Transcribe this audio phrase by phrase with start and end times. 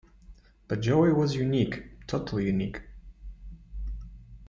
[0.67, 2.81] But Joey was unique, totally unique.